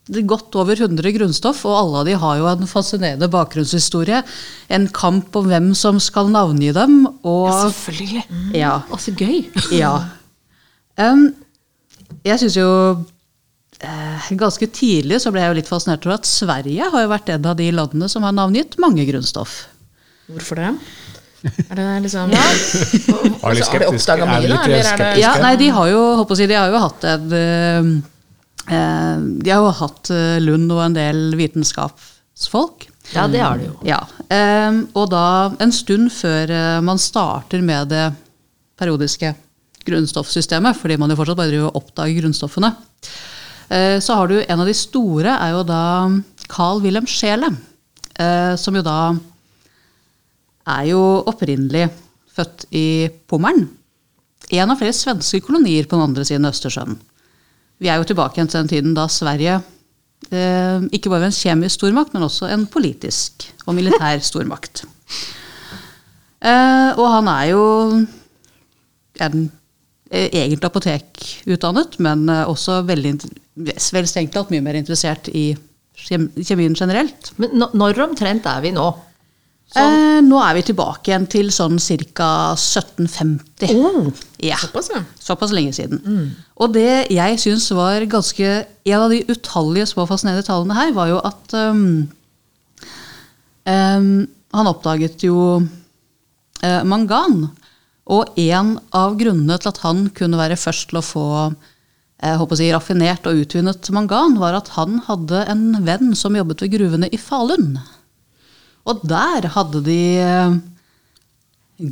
[0.10, 4.24] det er godt over 100 grunnstoff, og alle av de har jo en fascinerende bakgrunnshistorie.
[4.74, 8.24] En kamp om hvem som skal navngi dem, og Selvfølgelig.
[8.58, 8.80] Ja.
[8.90, 9.44] Og så gøy.
[9.78, 9.92] ja.
[10.98, 11.28] Em,
[12.26, 12.70] jeg syns jo
[13.82, 17.30] eh, Ganske tidlig så ble jeg jo litt fascinert over at Sverige har jo vært
[17.36, 19.62] en av de landene som har navngitt mange grunnstoff.
[20.30, 20.72] Hvorfor det?
[21.70, 22.42] Er det liksom ja.
[22.44, 25.88] Altså, har de oppdaga oppdaget Er mye, da, eller er det- Ja, nei, de har
[25.90, 27.92] jo, håper å si, de har jo hatt en eh,
[28.76, 30.12] eh, De har jo hatt
[30.44, 32.90] Lund og en del vitenskapsfolk.
[33.16, 33.78] Ja, det har de jo.
[33.88, 35.24] Ja, eh, Og da,
[35.64, 36.52] en stund før
[36.86, 38.10] man starter med det
[38.80, 39.32] periodiske
[39.90, 42.72] grunnstoffsystemet, fordi man jo fortsatt bare driver og oppdager grunnstoffene,
[43.70, 45.82] eh, så har du en av de store, er jo da
[46.50, 47.52] Carl Wilhelm Scheele,
[48.16, 49.00] eh, som jo da
[50.70, 51.90] er jo opprinnelig
[52.36, 53.68] født i Pommern.
[54.50, 56.96] En av flere svenske kolonier på den andre siden av Østersjøen.
[57.80, 59.60] Vi er jo tilbake igjen til den tiden da Sverige
[60.32, 64.86] eh, ikke bare var en kjemisk stormakt, men også en politisk og militær stormakt.
[66.40, 67.64] Og han er jo
[69.20, 69.59] en, eh,
[70.10, 73.14] egentlig apotekutdannet, men eh, også veldig,
[73.70, 75.52] vel strengt tatt mye mer interessert i
[76.00, 77.34] kjemien generelt.
[77.38, 78.88] Men når omtrent er vi nå?
[79.78, 81.78] Eh, nå er vi tilbake igjen til sånn
[82.18, 82.30] ca.
[82.58, 84.16] 1750.
[84.42, 85.04] Ja, Såpass, ja.
[85.22, 86.02] såpass lenge siden.
[86.58, 88.48] Og det jeg syns var ganske
[88.90, 92.08] En av de utallige små fascinerende tallene her, var jo at um,
[93.70, 94.26] um,
[94.58, 97.52] Han oppdaget jo uh, mangan.
[98.10, 101.28] Og en av grunnene til at han kunne være først til å få
[102.20, 106.66] håper å si, raffinert og utvinnet mangan, var at han hadde en venn som jobbet
[106.66, 107.78] ved gruvene i Falun.
[108.90, 110.58] Og der hadde de eh,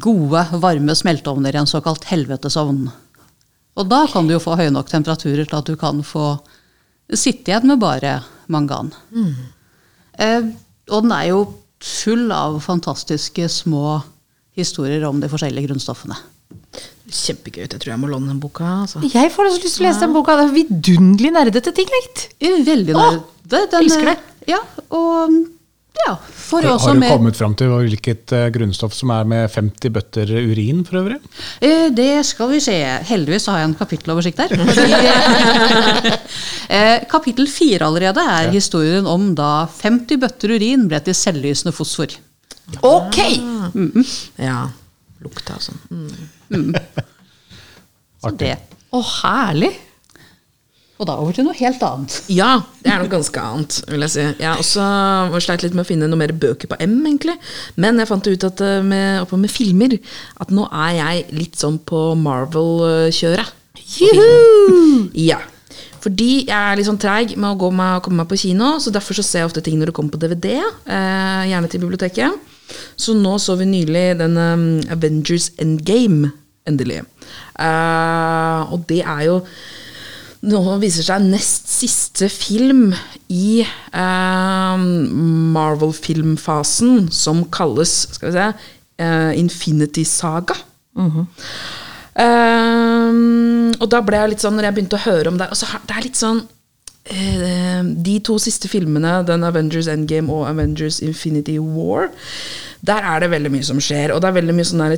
[0.03, 2.87] gode, varme smelteovner i en såkalt helvetesovn.
[3.77, 6.33] Og da kan du jo få høye nok temperaturer til at du kan få
[7.13, 8.17] sitte igjen med bare
[8.51, 8.91] mangan.
[10.17, 10.49] Eh,
[10.89, 11.41] og den er jo
[11.83, 13.99] full av fantastiske små
[14.57, 16.17] historier om de forskjellige grunnstoffene.
[17.07, 17.63] Kjempegøy.
[17.63, 18.67] Jeg tror jeg må låne den boka.
[18.83, 19.01] Altså.
[19.07, 20.35] Jeg får også lyst til å lese den boka.
[20.39, 21.91] Det er vidunderlig nerdete ting.
[21.93, 23.79] Eh, Veldig nerdete.
[23.79, 24.17] elsker det.
[24.47, 24.59] Ja,
[24.95, 25.37] og
[26.05, 29.25] ja, får Har, også har du med kommet fram til hvilket uh, grunnstoff som er
[29.27, 31.17] med 50 bøtter urin, for øvrig?
[31.63, 32.75] Uh, Det skal vi se.
[33.09, 34.49] Heldigvis har jeg en kapitteloversikt der.
[36.67, 42.11] Eh, kapittel fire allerede er historien om da 50 bøtter urin ble til selvlysende fosfor.
[42.85, 43.19] Ok!
[44.41, 44.67] Ja.
[45.23, 45.81] Lukta og sånn.
[46.51, 46.73] Mm.
[48.21, 48.55] Så det.
[48.93, 49.73] Å, herlig.
[50.97, 52.15] Og da over til noe helt annet.
[52.33, 54.23] Ja, det er noe ganske annet, vil jeg si.
[54.41, 54.61] Jeg har
[55.29, 57.35] også sleit litt med å finne noe mer bøker på M, egentlig.
[57.77, 59.93] Men jeg fant ut at eh, med, oppe med filmer
[60.41, 63.53] at nå er jeg litt sånn på Marvel-kjøret.
[65.13, 65.37] Ja.
[66.01, 68.93] Fordi jeg er litt sånn treig med å gå med, komme meg på kino, så
[68.93, 70.57] derfor så ser jeg ofte ting når det kommer på DVD.
[70.57, 72.55] Eh, gjerne til biblioteket.
[72.99, 76.31] Så nå så vi nylig den um, Avengers Endgame,
[76.67, 77.03] endelig.
[77.57, 79.41] Uh, og det er jo
[80.45, 82.91] nå viser seg nest siste film
[83.33, 84.83] i eh,
[85.57, 88.45] Marvel-filmfasen, som kalles skal vi se,
[89.01, 90.55] eh, Infinity Saga.
[92.17, 93.13] Eh,
[93.77, 95.93] og da ble jeg litt sånn, når jeg begynte å høre om det altså, Det
[95.93, 96.39] er litt sånn
[97.07, 102.09] De to siste filmene, den Avengers Endgame og Avengers Infinity War,
[102.85, 104.13] der er det veldig mye som skjer.
[104.13, 104.89] Og det er veldig mye sånne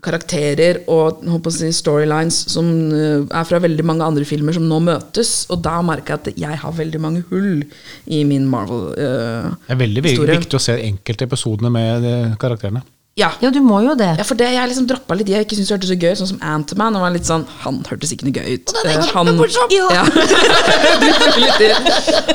[0.00, 1.20] karakterer og
[1.52, 5.44] si, storylines som eh, er fra veldig mange andre filmer, som nå møtes.
[5.52, 7.66] Og da merker jeg at jeg har veldig mange hull
[8.06, 12.84] i min Marvel Det er veldig viktig å se enkelte episodene med eh, karakterene.
[13.20, 13.30] Ja.
[13.44, 14.10] Ja, du må jo det.
[14.20, 16.30] ja, for det jeg liksom droppa litt de jeg ikke syntes hørtes så gøy sånn
[16.32, 16.96] som Antman.
[16.98, 18.74] Og var litt sånn, Han hørtes ikke noe gøy ut.
[18.74, 18.78] Og
[19.14, 20.06] han, er.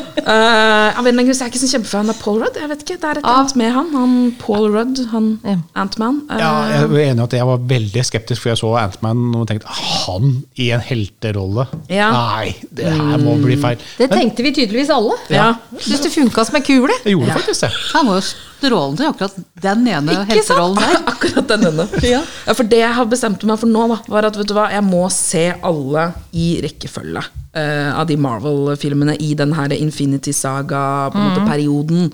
[0.26, 2.56] Eh, av en eller jeg grunn er ikke så kjempefan av Paul Rudd.
[2.58, 3.90] Jeg vet ikke, Det er et eller annet med han.
[3.94, 5.58] han Paul Rudd, han Ja.
[5.84, 6.16] Antman.
[6.32, 9.46] Uh, Ja, jeg er enig at jeg var veldig skeptisk for jeg så Antman og
[9.52, 11.68] tenkte han i en helterolle?
[11.94, 12.10] Ja.
[12.16, 13.78] Nei, det her må bli feil.
[14.00, 15.14] Det tenkte vi tydeligvis alle.
[15.30, 15.52] Ja.
[15.78, 16.98] Syns det funka som ei kule.
[17.06, 17.72] Jeg gjorde faktisk det.
[17.94, 18.26] Han var jo
[18.58, 20.80] strålende til akkurat den ene sant?
[20.80, 20.98] der.
[21.14, 21.88] Akkurat den ene.
[22.06, 22.22] Ja.
[22.46, 24.68] Ja, for det jeg har bestemt meg for nå, da, var at vet du hva,
[24.74, 27.24] jeg må se alle i rekkefølge.
[27.56, 32.12] uh, av de Marvel-filmene i den her Infinity Saga-perioden.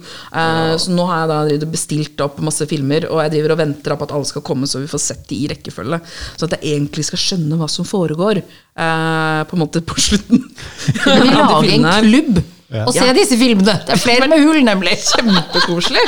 [0.77, 4.08] så nå har jeg da bestilt opp masse filmer, og jeg driver og venter på
[4.08, 6.01] at alle skal komme, så vi får sett de i rekkefølge.
[6.38, 10.45] Så at jeg egentlig skal skjønne hva som foregår Uh, på en måte på slutten.
[11.04, 13.76] Vi lager en filmene klubb og se disse filmene.
[13.88, 14.96] Det er flere med hull, nemlig.
[15.12, 16.06] Kjempekoselig!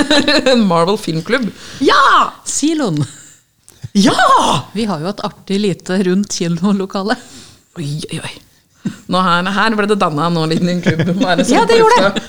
[0.52, 1.50] En Marvel filmklubb.
[1.84, 2.32] Ja!
[2.48, 3.02] Siloen.
[3.96, 4.16] Ja!
[4.74, 7.16] Vi har jo et artig lite rundt kinolokale.
[7.78, 8.34] Oi, oi, oi.
[9.10, 11.08] Nå her, her ble det danna en liten klubb.
[11.18, 12.22] Bare sånn Ja, det gjorde det.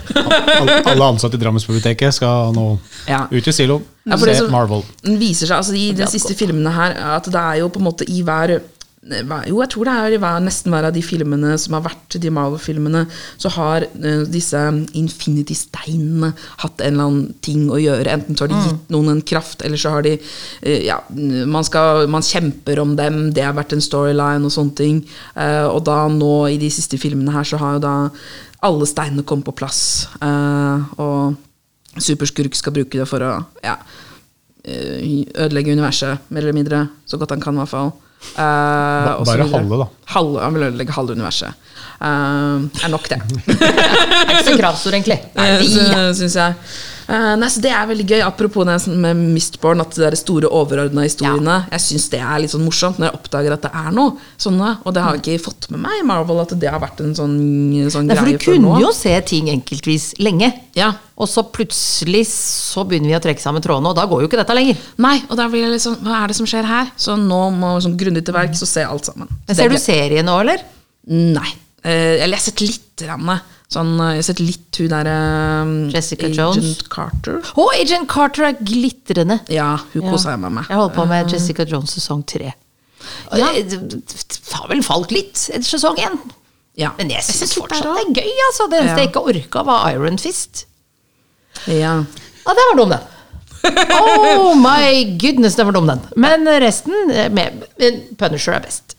[0.58, 2.66] Alle, alle ansatte i Drammensbiblioteket skal nå
[3.10, 3.26] Ja.
[3.30, 3.84] ut i siloen.
[4.08, 4.84] Ja, se Marvel.
[5.06, 7.88] Den viser seg altså, i de siste filmene her at det er jo på en
[7.90, 8.60] måte i hver-
[9.08, 12.32] jo, jeg tror det er hver, nesten hver av de filmene som har vært de
[12.34, 13.06] Marvel-filmene,
[13.40, 14.60] så har uh, disse
[15.00, 18.12] Infinity-steinene hatt en eller annen ting å gjøre.
[18.12, 21.66] Enten så har de gitt noen en kraft, eller så har de uh, Ja, man,
[21.68, 25.02] skal, man kjemper om dem, det har vært en storyline og sånne ting.
[25.38, 27.96] Uh, og da nå, i de siste filmene her, så har jo da
[28.68, 30.10] alle steinene kommet på plass.
[30.98, 31.38] og
[32.02, 33.32] superskurk skal bruke det for å
[33.64, 33.78] ja,
[34.68, 36.82] ødelegge universet, mer eller mindre.
[37.06, 37.94] Så godt han kan, i hvert fall.
[38.38, 39.88] Eh, så bare halve, da.
[40.14, 41.64] Halve, han vil ødelegge halve universet.
[41.98, 43.18] Uh, er nok det.
[43.48, 45.18] Det er ikke så kravstor, egentlig.
[45.38, 46.54] Nei, uh, Syns jeg.
[47.08, 48.22] Eh, nei, så det er veldig gøy.
[48.26, 51.62] Apropos det med Mistborn, at det der store overordna historiene.
[51.72, 54.74] Jeg syns det er litt sånn morsomt når jeg oppdager at det er noe sånne.
[54.84, 57.14] Og det har jeg ikke fått med meg i Marvel, at det har vært en
[57.16, 57.36] sånn,
[57.94, 58.72] sånn Nei, for greie du før nå.
[58.74, 60.52] kunne jo se ting enkeltvis lenge.
[60.76, 60.92] Ja.
[61.18, 64.42] Og så plutselig så begynner vi å trekke sammen trådene, og da går jo ikke
[64.44, 64.82] dette lenger.
[65.02, 66.92] Nei, og da blir jeg litt sånn Hva er det som skjer her?
[67.00, 69.32] Så nå må vi sånn grundig til verks og se alt sammen.
[69.48, 70.62] Men Ser du serien nå, eller?
[71.08, 71.50] Nei.
[71.88, 72.84] Eh, eller jeg har sett litt.
[73.08, 73.22] Rann,
[73.74, 75.16] sånn, eh, jeg har sett litt hun derre
[75.94, 76.82] Jessica Agent Jones.
[76.90, 77.42] Carter.
[77.56, 79.40] Å, Agent Carter er glitrende!
[79.50, 80.12] Ja, hun Ja.
[80.12, 80.66] koser jeg meg med.
[80.70, 82.54] Jeg holder på med Jessica Jones sesong tre.
[83.36, 83.48] Ja.
[83.52, 86.18] Har vel falt litt etter sesong én.
[86.78, 86.92] Ja.
[86.98, 88.34] Men jeg syns fortsatt det er gøy.
[88.50, 88.70] altså.
[88.70, 89.04] Det eneste Ja.
[89.04, 90.66] jeg ikke orka, var Iron Fist.
[91.66, 92.04] Ja.
[92.46, 93.00] Ja, det var dum, den.
[93.98, 96.00] Oh my goodness, det var dum, den.
[96.16, 97.64] Men resten eh, med
[98.18, 98.96] Punisher er best.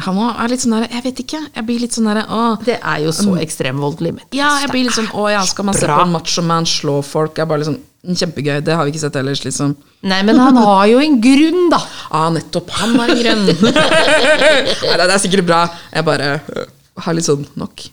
[0.00, 1.38] Han òg er litt sånn derre Jeg vet ikke.
[1.52, 2.42] Jeg blir litt sånn derre Å.
[2.64, 4.12] Det er jo så ekstremvoldelig.
[4.16, 6.64] men Ja, jeg blir litt sånn Å ja, skal man se på en macho man
[6.68, 7.36] slå folk?
[7.36, 8.62] Jeg er bare mm, Kjempegøy.
[8.64, 9.76] Det har vi ikke sett ellers, liksom.
[10.08, 11.78] Nei, men han har jo en grunn, da.
[12.10, 12.72] Ah, nettopp.
[12.80, 13.44] Han har en grunn.
[13.52, 15.60] Nei, det er sikkert bra.
[15.92, 16.64] Jeg bare øh,
[17.04, 17.84] har litt sånn nok.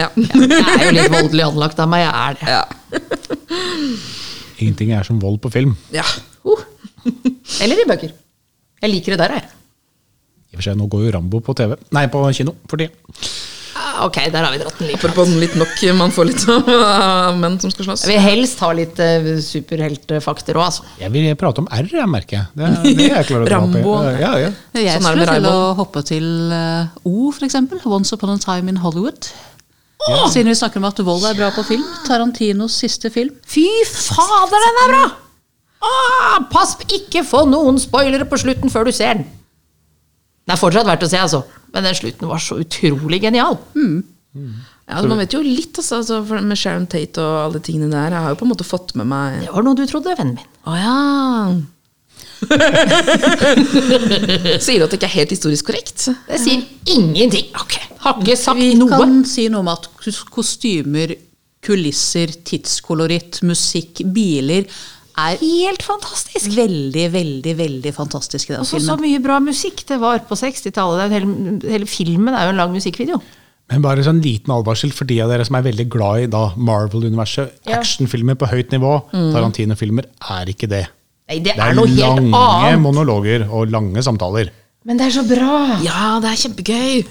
[0.00, 0.08] Ja.
[0.16, 2.56] Jeg er jo litt voldelig anlagt av meg, jeg er det.
[2.56, 2.64] ja.
[4.60, 5.76] Ingenting er som vold på film.
[5.94, 6.06] ja.
[6.40, 6.60] Uh.
[7.60, 8.10] Eller i bøker.
[8.80, 9.59] Jeg liker det der, jeg.
[10.50, 11.76] I og for seg, nå går jo Rambo på TV.
[11.94, 12.92] Nei, på kino for tida.
[13.80, 14.98] Ah, Ok, der har vi dratt den litt.
[14.98, 18.02] Apropos litt nok man får litt av menn som skal slåss.
[18.06, 20.88] Jeg vil helst ha litt uh, superheltfakter òg, altså.
[21.00, 22.50] Jeg vil prate om R, jeg merker jeg.
[22.58, 23.50] Det, det er jeg klar å.
[23.54, 23.94] Rambo.
[24.18, 24.50] Ja, ja.
[24.74, 27.80] Jeg Sånn skulle til å hoppe til eh, O, for eksempel.
[27.86, 29.30] Once Upon a Time in Hollywood.
[30.32, 31.84] Siden vi snakker om at vold er bra på film.
[32.06, 33.36] Tarantinos siste film.
[33.46, 35.02] Fy fader, den er bra!
[35.80, 39.28] Ah, pass ikke få noen spoilere på slutten før du ser den.
[40.50, 41.44] Det er fortsatt verdt å se, altså.
[41.70, 43.54] Men den slutten var så utrolig genial.
[43.78, 47.86] Ja, altså, man vet jo litt altså, altså, for- med Sharon Tate og alle tingene
[47.92, 48.10] der.
[48.16, 50.34] Jeg har jo på en måte fått med meg Det var noe du trodde, vennen
[50.40, 50.48] min.
[50.66, 50.96] Å ja.
[54.64, 56.06] Sier du at det ikke er helt historisk korrekt?
[56.28, 56.62] Det sier
[56.94, 57.50] ingenting.
[58.02, 58.90] Har ikke sagt Vi noe.
[58.96, 59.86] kan si noe om at
[60.32, 61.14] kostymer,
[61.64, 64.64] kulisser, tidskoloritt, musikk, biler
[65.18, 66.52] er Helt fantastisk.
[66.56, 71.10] veldig, veldig veldig fantastisk Og så så mye bra musikk det var på 60-tallet.
[71.14, 73.20] Hele, hele filmen er jo en lang musikkvideo.
[73.70, 77.60] Men bare sånn liten advarsel for de av dere som er veldig glad i Marvel-universet.
[77.68, 77.78] Ja.
[77.78, 80.88] Actionfilmer på høyt nivå, Tarantino-filmer, er ikke det.
[81.30, 84.50] Nei, det, Det er er noe helt lange monologer og lange samtaler.
[84.88, 85.56] Men det er så bra.
[85.84, 87.02] Ja, det er kjempegøy!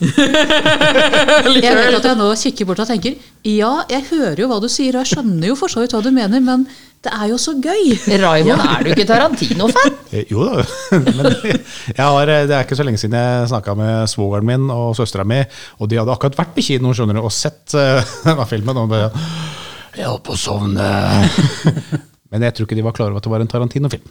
[1.61, 3.13] Jeg vet at jeg nå kikker bort og tenker
[3.45, 6.01] ja, jeg hører jo hva du sier, og jeg skjønner jo for så vidt hva
[6.03, 6.65] du mener, men
[7.05, 7.93] det er jo så gøy.
[8.19, 9.95] Raymond, er du ikke Tarantino-fan?
[10.17, 10.65] Eh, Jo da,
[11.05, 14.65] men jeg har, eh, det er ikke så lenge siden jeg snakka med svogeren min
[14.73, 15.39] og søstera mi,
[15.77, 18.81] og de hadde akkurat vært på kino skjønner du, og sett uh, filmen.
[18.81, 19.11] Og bare
[19.95, 20.91] Jeg holdt på å sovne.
[22.33, 24.09] Men jeg tror ikke de var klar over at det var en Tarantino-film.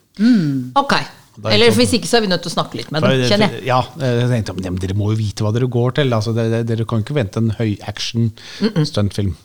[0.78, 0.94] Ok.
[0.98, 2.90] Da er det Eller sånn- hvis ikke, så er vi nødt til å snakke litt
[2.90, 3.64] med dem, kjenner jeg.
[3.68, 6.10] Ja, jeg tenkte, men Dere må jo vite hva dere går til.
[6.16, 8.32] Altså, dere, dere kan ikke vente en høy action
[8.84, 9.36] stuntfilm.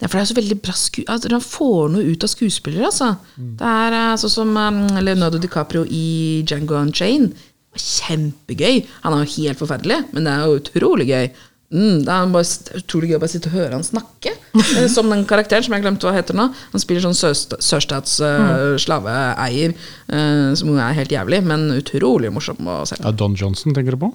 [0.00, 1.02] Ja, for det er så veldig bra sku...
[1.08, 3.14] Altså, han får noe ut av skuespillere, altså.
[3.36, 7.32] Det er eh, sånn som um, Leonardo DiCaprio i Django Unchained.
[7.72, 8.82] Kjempegøy.
[9.06, 11.30] Han er jo helt forferdelig, men det er jo utrolig gøy.
[11.72, 14.34] Mm, det er bare utrolig gøy å bare sitte og høre han snakke.
[14.76, 16.44] Eh, som den karakteren som jeg glemte hva heter nå.
[16.74, 19.72] Han spiller sånn sørst- sørstats uh, slaveeier,
[20.12, 22.98] eh, som er helt jævlig, men utrolig morsom å se.
[23.00, 24.10] Ja, Don Johnson, tenker du på?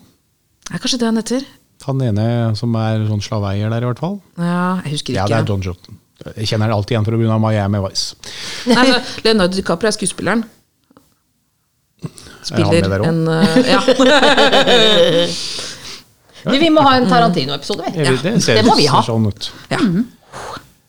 [0.69, 1.45] Er kanskje det han heter?
[1.87, 4.19] Han ene som er sånn slaveeier der, i hvert fall.
[4.37, 5.33] Ja, jeg husker Ja, ikke.
[5.33, 5.99] det er Don Johnson.
[6.35, 7.37] Jeg kjenner det alltid igjen pga.
[7.41, 8.17] Miami Vice.
[8.69, 10.41] Nei, altså, Leonardo DiCaprio er skuespilleren.
[12.53, 13.07] Er han med der òg?
[13.09, 13.81] en eh, Ja.
[16.43, 18.05] Du, vi må ha en Tarantino-episode, vi.
[18.05, 18.13] Ja.
[18.21, 19.01] Det, det må vi ha.
[19.05, 19.27] sånn
[19.71, 19.79] ja.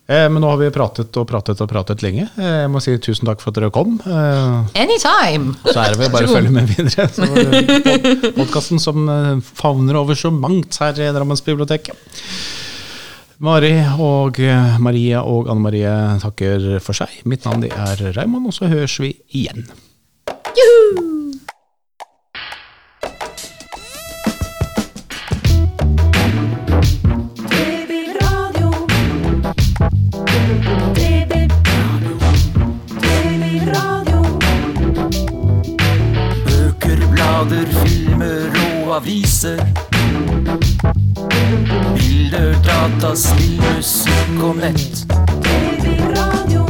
[0.08, 2.30] Eh, men nå har vi pratet og pratet og pratet lenge.
[2.40, 3.98] Eh, jeg må si tusen takk for at dere kom.
[4.00, 5.52] Eh, Anytime!
[5.66, 7.08] så er det vel bare å følge med videre.
[7.12, 12.08] Pod Podkasten som eh, favner over så mangt her i Drammensbiblioteket.
[13.44, 15.92] Mari og eh, Maria og Anne Marie
[16.24, 17.20] takker for seg.
[17.28, 19.68] Mitt navn er Raymond, og så høres vi igjen.
[20.58, 21.17] Babyradio.
[33.68, 34.22] Babyradio.
[36.46, 38.50] Bøker, blader, filmer
[38.86, 39.58] og aviser.
[41.96, 45.04] Bilder, data, spill, musikk og nett.
[46.16, 46.64] Radio.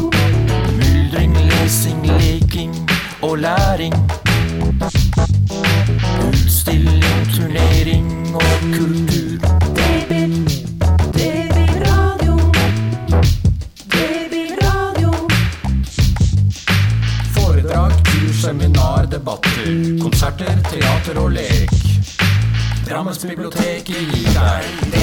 [0.79, 2.75] Myldring, lesing, leking
[3.23, 3.95] og læring.
[6.29, 8.43] Utstilling, turnering og
[8.75, 9.18] kultur.
[23.19, 24.07] Drammensbiblioteket gir
[24.91, 24.98] deg